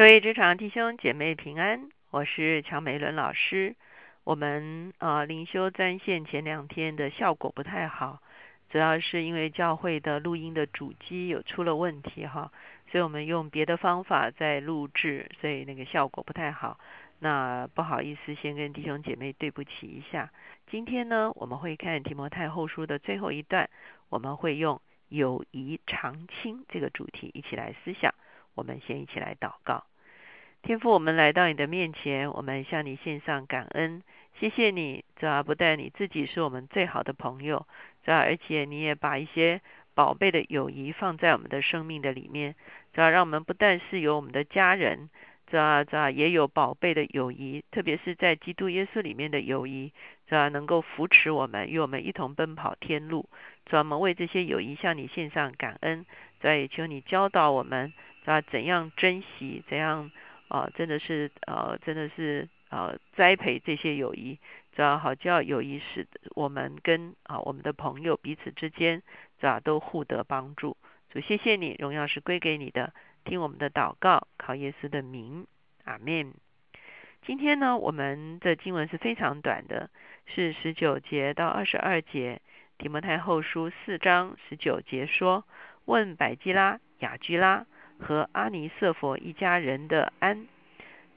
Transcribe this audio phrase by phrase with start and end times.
[0.00, 3.76] 各位职场弟兄姐妹平安，我是乔美伦老师。
[4.24, 8.22] 我们呃灵修专线前两天的效果不太好，
[8.70, 12.50] 主要是因为教会的录音的主机有出了问题哈，
[12.90, 16.80] 所以我们用别的方法在录制，所以那个效果不太好。
[17.18, 20.30] 那不好意思，先跟弟兄姐妹对不起一下。
[20.70, 23.68] 今天呢，我们会看提摩太后书的最后一段，
[24.08, 24.80] 我们会用
[25.10, 28.14] 友谊长青这个主题一起来思想。
[28.54, 29.84] 我们先一起来祷告，
[30.62, 34.02] 天父，我们来到你的面前，我们向你献上感恩，
[34.38, 37.66] 谢谢你，主要不但你自己是我们最好的朋友，
[38.04, 39.62] 主要而且你也把一些
[39.94, 42.54] 宝贝的友谊放在我们的生命的里面，
[42.92, 45.08] 主要让我们不但是有我们的家人，
[45.46, 49.92] 主要主要也有宝贝的友谊，特别是在基督耶稣里面的友谊，
[50.28, 53.28] 主要能够扶持我们，与我们一同奔跑天路，
[53.64, 56.04] 主要我们为这些友谊向你献上感恩，
[56.40, 57.92] 主要也求你教导我们。
[58.26, 59.64] 啊，怎样珍惜？
[59.68, 60.08] 怎样
[60.50, 60.68] 啊？
[60.74, 64.38] 真的是呃，真的是呃，栽培这些友谊，
[64.72, 69.02] 主要好叫友谊使我们跟啊我们的朋友彼此之间，
[69.40, 69.60] 是吧？
[69.60, 70.76] 都互得帮助。
[71.10, 72.92] 主，谢谢你，荣耀是归给你的。
[73.24, 75.46] 听我们的祷告，靠耶稣的名，
[75.84, 76.34] 阿门。
[77.26, 79.90] 今天呢，我们的经文是非常短的，
[80.26, 82.40] 是十九节到二十二节。
[82.78, 85.44] 提摩太后书四章十九节说
[85.84, 87.66] ：“问百基拉、雅居拉。”
[88.00, 90.46] 和阿尼瑟佛一家人的安，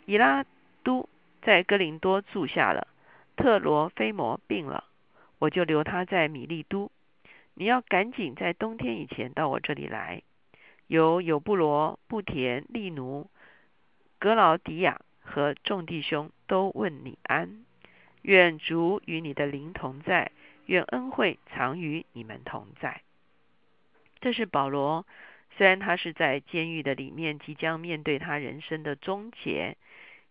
[0.05, 0.45] 以拉
[0.83, 1.09] 都
[1.41, 2.87] 在哥林多住下了。
[3.35, 4.83] 特罗菲摩病了，
[5.39, 6.91] 我就留他在米利都。
[7.55, 10.21] 你要赶紧在冬天以前到我这里来。
[10.87, 13.29] 有有布罗、布田、利奴、
[14.19, 17.63] 格劳迪亚和众弟兄都问你安。
[18.21, 20.31] 愿主与你的灵同在，
[20.65, 23.01] 愿恩惠常与你们同在。
[24.19, 25.05] 这是保罗。
[25.55, 29.77] 虽然他是在监狱的里面，即将面对他人生的终结，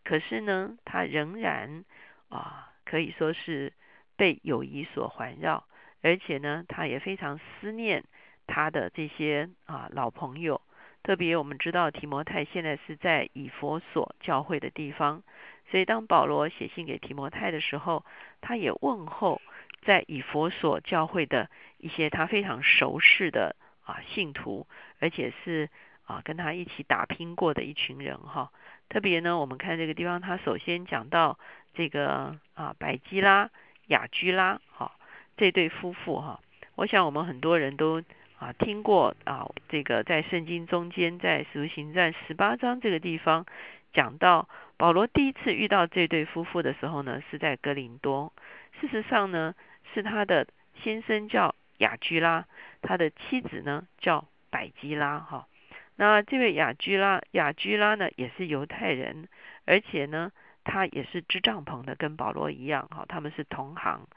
[0.03, 1.85] 可是呢，他仍然
[2.29, 3.73] 啊，可以说是
[4.17, 5.65] 被友谊所环绕，
[6.03, 8.03] 而且呢，他也非常思念
[8.47, 10.61] 他的这些啊老朋友。
[11.05, 15.23] 特别我们知道提摩太现在是在以佛所教会的地方，
[15.71, 18.05] 所以当保罗写信给提摩太的时候，
[18.41, 19.41] 他也问候
[19.83, 21.49] 在以佛所教会的
[21.79, 23.55] 一些他非常熟识的。
[23.85, 24.67] 啊，信徒，
[25.01, 25.69] 而且是
[26.07, 28.51] 啊，跟他一起打拼过的一群人哈。
[28.89, 31.39] 特别呢，我们看这个地方，他首先讲到
[31.75, 33.51] 这个啊，百基拉、
[33.87, 34.93] 雅居拉哈
[35.37, 36.41] 这对夫妇哈。
[36.75, 38.03] 我想我们很多人都
[38.39, 43.47] 啊听过啊，这个在圣经中间，在使徒行传十八章这个地方
[43.93, 48.33] 讲到，保罗第一次遇到这对夫妇的时候呢，是在哥林多。
[48.81, 49.55] 事实上呢，
[49.95, 50.47] 是他的
[50.83, 52.47] 先生叫雅居拉。
[52.85, 55.47] 他的妻子呢叫百基拉哈，
[55.95, 59.29] 那这位雅居拉雅居拉呢也是犹太人，
[59.67, 60.33] 而且呢
[60.65, 64.09] 他也是织帐篷的，跟保罗一样哈，他们是同行。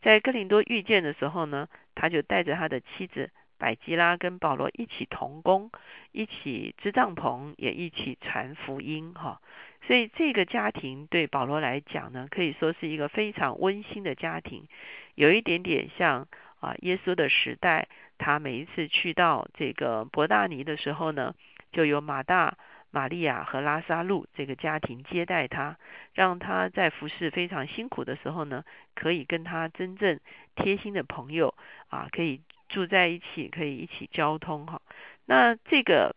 [0.00, 5.70] 在哥林多遇见的时候呢，他就带着他的妻子百基拉跟保罗一起同工，
[6.12, 9.40] 一起织帐篷，也一起传福音哈。
[9.86, 14.66] 所以这个家庭对保罗来讲呢，可以说是一个非常温馨的家庭，
[15.14, 16.26] 有一点点像
[16.64, 17.88] 啊耶稣的时代。
[18.16, 21.34] 他每一次去到这个伯大尼的时候呢，
[21.72, 22.56] 就有马大、
[22.92, 25.76] 玛利亚和拉萨路这个家庭接待他，
[26.14, 28.62] 让他在服侍非常辛苦的时候呢，
[28.94, 30.20] 可以跟他真正
[30.54, 31.56] 贴心的朋友
[31.88, 34.80] 啊，可以住在一起，可以一起交通哈。
[35.26, 36.14] 那这个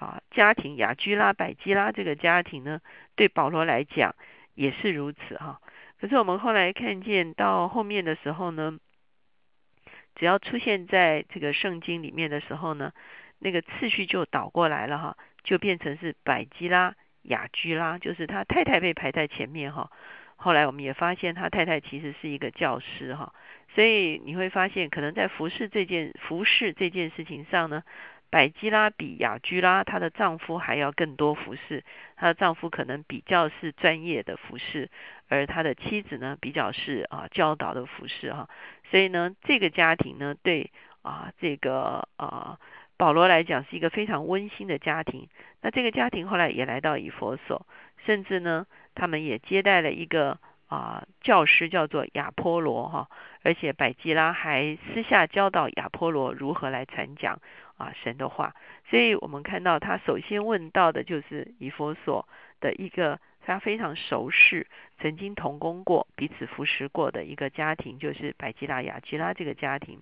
[0.00, 2.80] 啊家庭雅居拉、百基拉这个家庭呢，
[3.16, 4.16] 对保罗来讲
[4.54, 5.60] 也是如此哈。
[6.00, 8.78] 可是我们后来看见到后面的时候呢。
[10.14, 12.92] 只要出现在这个圣经里面的时候呢，
[13.38, 19.90] 那个次序就倒过来了哈，就变成是百基拉、雅居拉，就是他太太被排在前面哈。
[20.36, 23.32] 后来我们也发现他太太其实是一个教师哈，
[23.74, 27.82] 所以你会发现，可能在服侍这件服侍这件事情上呢，
[28.34, 31.84] 百基拉比雅居拉她的丈夫还要更多服侍，
[32.16, 34.90] 她的丈夫可能比较是专业的服侍，
[35.28, 38.48] 而她的妻子呢比较是啊教导的服侍哈。
[38.90, 40.72] 所以呢，这个家庭呢，对
[41.02, 42.58] 啊，这个啊，
[42.96, 45.28] 保罗来讲是一个非常温馨的家庭。
[45.62, 47.64] 那这个家庭后来也来到以佛所，
[48.04, 48.66] 甚至呢，
[48.96, 53.08] 他们也接待了一个啊教师，叫做亚波罗哈。
[53.44, 57.38] 而且百基拉还私下教导亚波罗如何来传讲
[57.76, 58.54] 啊神的话。
[58.88, 62.28] 所以我们看到他首先问到的就是以佛所
[62.60, 63.18] 的一个。
[63.46, 64.66] 他非常熟识，
[64.98, 70.00] 曾经同工过、彼此服侍过的一个家庭，就是百基拉雅基拉这个家庭。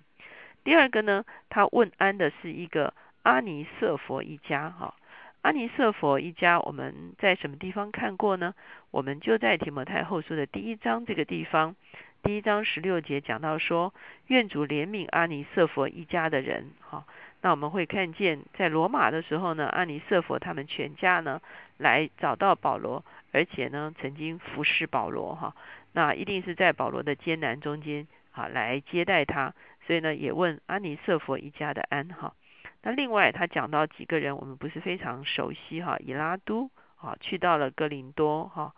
[0.63, 2.93] 第二个呢，他问安的是一个
[3.23, 4.95] 阿尼瑟佛一家，哈，
[5.41, 8.55] 阿尼瑟佛一家我们在什么地方看过呢？
[8.91, 11.75] 我们就在提摩太后书的第一章这个地方，
[12.23, 13.93] 第一章十六节讲到说，
[14.27, 16.71] 愿主怜悯阿尼瑟佛一家的人。
[16.79, 17.05] 哈，
[17.43, 21.41] 那我们会看见在罗马的时候呢，阿尼瑟佛他们全家呢
[21.77, 23.03] 来找到保罗，
[23.33, 25.35] 而且呢曾经服侍保罗。
[25.35, 25.53] 哈，
[25.91, 29.53] 那一定是在保罗的艰难中间啊来接待他，
[29.85, 32.07] 所以呢也问阿尼瑟佛一家的安。
[32.07, 32.33] 哈。
[32.81, 35.97] 那另外，他讲到几个人，我们不是非常熟悉哈。
[35.99, 38.73] 以拉都啊，去到了哥林多哈。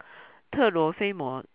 [0.50, 1.45] 特罗菲摩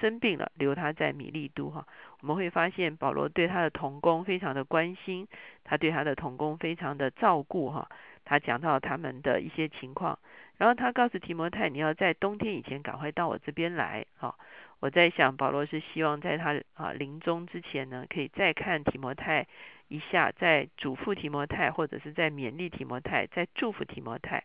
[0.00, 1.86] 生病了，留他在米利都哈。
[2.20, 5.26] 我们会发现保罗对他的童工非常的关心，
[5.64, 7.88] 他对他的童工非常的照顾哈。
[8.24, 10.18] 他讲到他们的一些情况，
[10.58, 14.34] 然后他告诉提摩太，你要在冬天以前赶快到我这边来哈。
[14.80, 19.46] 我在想，保罗是希望在他啊临终之前呢，可以再看提摩太。
[19.90, 24.44] 一下在嘱咐提摩太，或者是在勉励提摩太，在祝福提摩太。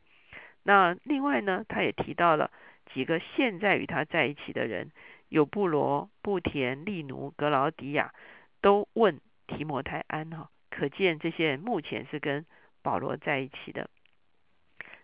[0.64, 2.50] 那另外呢，他也提到了
[2.94, 4.90] 几个现在与他在一起的人，
[5.34, 8.14] 有布罗、布田、利奴、格劳迪亚，
[8.62, 10.52] 都问提摩太安哈。
[10.70, 12.46] 可见这些人目前是跟
[12.84, 13.90] 保罗在一起的。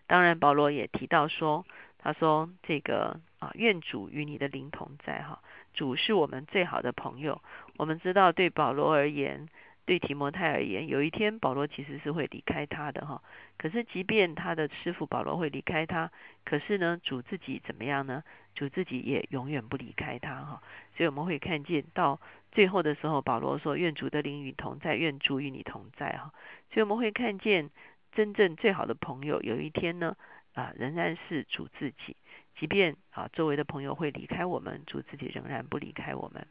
[0.06, 1.66] 当然，保罗也提到说，
[1.98, 5.42] 他说这个啊，愿主与你的灵同在哈。
[5.74, 7.42] 主是我们最好的朋友。
[7.76, 9.48] 我们知道，对保罗而言。
[9.86, 13.22] 对提摩太而言，有一天保罗其实是会离开他的哈。
[13.58, 16.10] 可是即便他的师傅保罗会离开他，
[16.44, 18.22] 可是呢，主自己怎么样呢？
[18.54, 20.62] 主自己也永远不离开他哈。
[20.96, 22.20] 所以我们会看见到
[22.52, 26.32] 最后的时候，保罗说：“愿主的灵与同在，愿主与你同在哈。”
[26.72, 27.70] 所以我们会看见
[28.12, 30.16] 真正最好的朋友，有一天呢
[30.54, 32.16] 啊，仍然是主自己。
[32.58, 36.46] 即便啊周围的朋友会离开我们，主自己仍然不离开我们。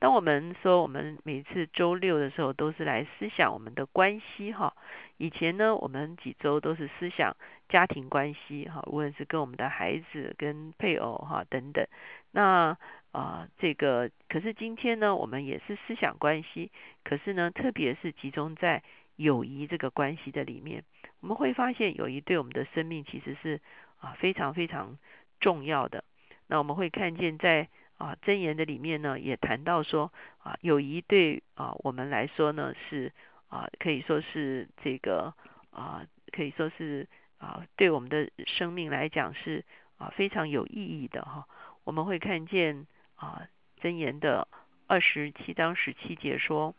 [0.00, 4.74] 当我们说我们每次周六的时候都是来思想我们的关系哈，
[5.16, 7.34] 以前呢我们几周都是思想
[7.70, 11.86] 家庭关系哈，无论是跟我们的孩子、跟配偶哈等等。
[12.32, 12.76] 那
[13.12, 16.70] 啊这个可是今天呢我们也是思想关系，
[17.02, 18.82] 可是呢特别是集中在
[19.16, 20.84] 友谊这个关系的里面，
[21.20, 23.60] 我们会发现友谊对我们的生命其实是
[24.00, 24.98] 啊非常非常
[25.40, 26.04] 重要的。
[26.46, 27.68] 那我们会看见在。
[27.96, 33.12] 啊，箴言的里面呢，也谈到说啊，友谊对啊我们来说呢是
[33.48, 35.32] 啊，可以说是这个
[35.70, 37.06] 啊，可以说是
[37.38, 39.64] 啊，对我们的生命来讲是
[39.96, 41.46] 啊非常有意义的哈。
[41.84, 43.42] 我们会看见啊，
[43.80, 44.48] 箴言的
[44.88, 46.74] 二十七章十七节说：“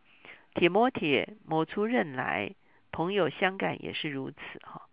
[0.54, 2.56] 铁磨铁，磨出刃来；
[2.92, 4.90] 朋友相感也是如此哈。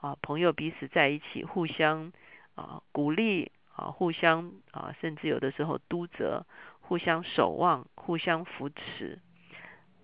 [0.00, 2.12] 啊，朋友彼此在一起，互相
[2.54, 6.46] 啊鼓励。”啊，互相啊，甚至有的时候督责，
[6.80, 9.18] 互相守望，互相扶持。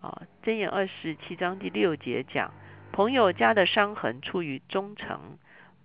[0.00, 2.52] 啊，箴言二十七章第六节讲，
[2.92, 5.38] 朋友家的伤痕出于忠诚，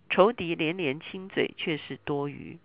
[0.10, 2.60] 仇敌连连亲嘴却是多余。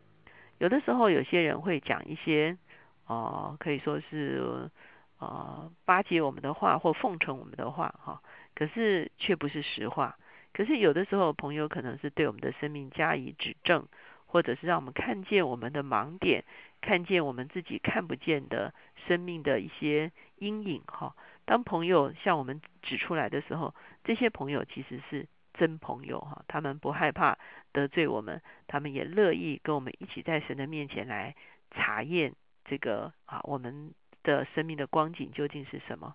[0.59, 2.57] 有的时候有些人会讲一些
[3.05, 4.71] 啊，可以说是
[5.19, 8.23] 啊巴结我们的话或奉承我们的话哈，
[8.55, 10.17] 可是却不是实话。
[10.53, 13.87] 可是有的时候朋友可能是对我们的生命加以指正。
[14.33, 16.43] 或者是让我们看见我们的盲点，
[16.81, 18.73] 看见我们自己看不见的
[19.07, 21.15] 生命的一些阴影哈。
[21.45, 23.75] 当朋友向我们指出来的时候，
[24.05, 26.43] 这些朋友其实是真朋友哈。
[26.49, 27.37] 他们不害怕
[27.73, 31.37] 得罪我们，他们也乐意跟我们一起在神的面前来
[31.71, 32.33] 查验
[32.65, 36.15] 这个啊我们的生命的光景究竟是什么。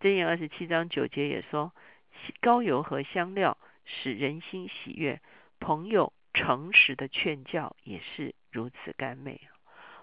[0.00, 1.74] 箴言二十七章九节也说，
[2.40, 5.20] 高油和香料使人心喜悦，
[5.58, 6.10] 朋友。
[6.34, 9.40] 诚实的劝教也是如此甘美。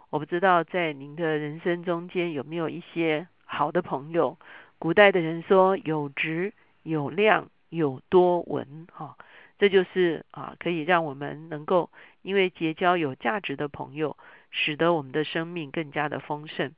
[0.09, 4.37] 我不知道在您的人生中间有没有一些好的朋友。
[4.79, 6.53] 古代的人说有直
[6.83, 9.17] 有量有多闻，哈，
[9.57, 11.89] 这就是啊，可以让我们能够
[12.21, 14.17] 因为结交有价值的朋友，
[14.51, 16.73] 使得我们的生命更加的丰盛。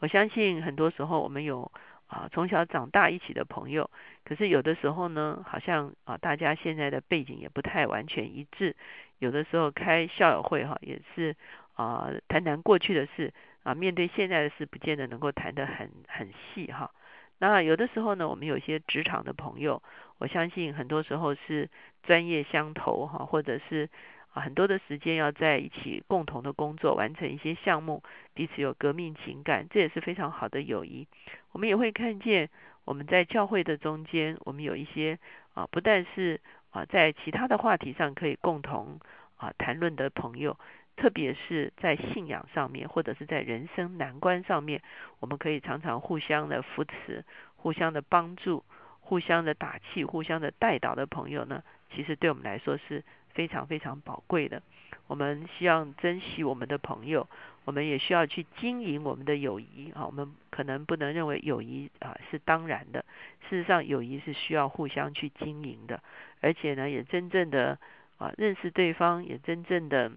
[0.00, 1.70] 我相信很多时候我们有。
[2.12, 3.90] 啊，从小长大一起的朋友，
[4.22, 8.76] 可是有的时候呢，好像啊，大家现在的背景也不太完全一致。
[9.18, 11.34] 有的时候开校友会哈，也是
[11.74, 16.90] 啊，谈谈过去的事啊，面对现在的事，不见得能够谈得很很细哈。
[17.38, 19.82] 那有的时候呢，我们有些职场的朋友，
[20.18, 21.70] 我相信很多时候是
[22.02, 23.88] 专业相投哈，或者是。
[24.32, 31.06] 啊，很多的时间要在一起共同的工作，完成一些项目，彼此有革命情感，这也是非常好的友谊。
[31.52, 32.48] 我们也会看见，
[32.86, 35.18] 我们在教会的中间，我们有一些
[35.52, 38.98] 啊，不但是啊，在其他的话题上可以共同
[39.36, 40.58] 啊谈论的朋友，
[40.96, 44.80] 特别是在信仰上面，或者是在人生难关上面，
[45.20, 47.22] 我们可以常常互相的扶持，
[47.56, 48.64] 互相的帮助，
[49.00, 51.62] 互相的打气，互相的带导的朋友呢，
[51.94, 53.04] 其实对我们来说是。
[53.34, 54.62] 非常非常宝贵的。
[55.08, 57.28] 我们希望珍惜我们的朋友，
[57.64, 60.06] 我们也需要去经营我们的友谊啊。
[60.06, 63.04] 我们可能不能认为友谊啊是当然的，
[63.48, 66.02] 事实上友谊是需要互相去经营的，
[66.40, 67.78] 而且呢，也真正的
[68.16, 70.12] 啊认识对方，也真正的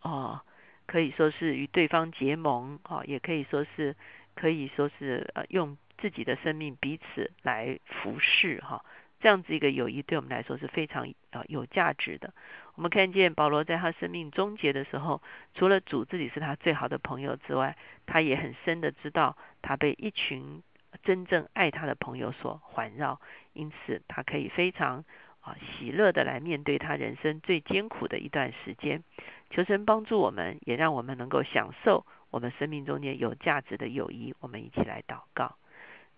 [0.00, 0.42] 啊
[0.86, 3.96] 可以说是与对方结盟啊，也可以说是
[4.34, 8.84] 可以说是呃用自己的生命彼此来服侍哈。
[9.20, 12.34] 这样子一个友谊对我们来说是非常啊有价值的。
[12.74, 15.22] 我们看见保罗在他生命终结的时候，
[15.54, 20.62] 除了主自己是他最好的朋友之外，他也很深的知道他被一群
[21.02, 23.20] 真正爱他的朋友所环绕，
[23.52, 25.04] 因此他可以非常
[25.40, 29.02] 啊喜乐的来面对他人生最艰苦的一段时间。
[29.50, 34.34] 求神帮助我们，也让我们能够享受我们生命中间有价值的友谊。
[34.40, 35.56] 我们一起来祷告。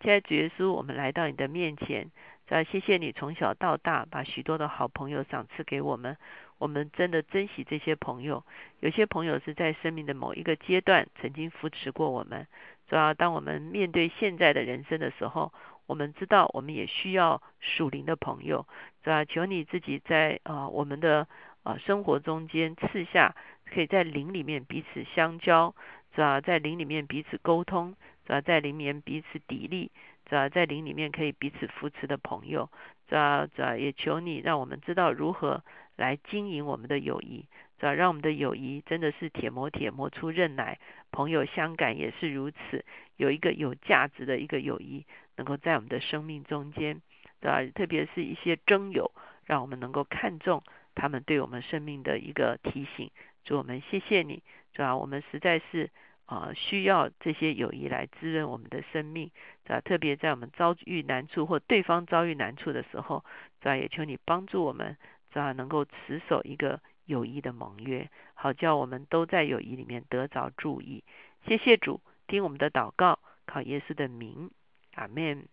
[0.00, 2.10] 亲爱的主耶稣，我们来到你的面前，
[2.48, 6.16] 啊谢谢你从小到大把许多的好朋友赏赐给我们，
[6.58, 8.44] 我们真的珍惜这些朋友。
[8.80, 12.46] 有些朋友是在生命的某一个阶段曾经扶持过我们，
[12.88, 15.52] 主要当我们面对现在的人生的时候，
[15.86, 18.66] 我们知道我们也需要属灵的朋友，
[19.02, 21.26] 是吧求你自己在啊我们的
[21.62, 23.34] 啊生活中间赐下，
[23.72, 25.74] 可以在灵里面彼此相交，
[26.14, 27.96] 是吧在灵里面彼此沟通。
[28.26, 29.88] 主要在灵里面彼此砥砺，
[30.28, 32.68] 主要在灵里面可以彼此扶持的朋友，
[33.08, 35.62] 主要主要也求你让我们知道如何
[35.94, 37.46] 来经营我们的友谊，
[37.78, 40.80] 主要让我们的友谊真的是铁磨铁磨出刃来，
[41.12, 42.84] 朋友相感也是如此，
[43.16, 45.06] 有一个有价值的一个友谊，
[45.36, 47.00] 能够在我们的生命中间，
[47.40, 47.64] 对吧？
[47.76, 49.12] 特别是一些真友，
[49.44, 50.64] 让我们能够看重
[50.96, 53.12] 他们对我们生命的一个提醒。
[53.44, 54.42] 主我们谢谢你，
[54.72, 55.90] 主要我们实在是。
[56.26, 59.30] 啊，需要这些友谊来滋润我们的生命，
[59.68, 63.24] 啊，特别在我们遭遇难处或对方遭遇难处的时候，
[63.62, 64.96] 是吧，也求你帮助我们，
[65.32, 71.04] 啊，能够持守一个友谊的盟约，好叫我们都在友谊里面得着注意。
[71.46, 74.50] 谢谢主，听我们的祷告，靠耶稣的名，
[74.94, 75.46] 阿门。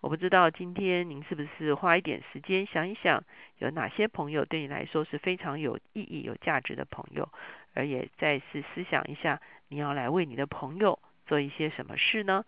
[0.00, 3.24] 我不知道今天您是不是花一点时间想一想，
[3.56, 7.28] 有哪些朋友对你来说是非常有意义、有价值的朋友，
[7.74, 9.40] 而也再次思想一下。
[9.68, 12.44] 你要来为你的朋友做一些什么事呢？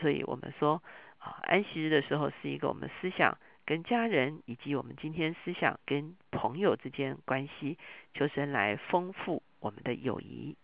[0.00, 0.82] 所以我们说
[1.18, 7.78] 啊，安息日的时候是一个我们思想跟家人以及我们今天思想跟朋友之间关系，
[8.12, 10.56] 求神来丰富我们的友谊。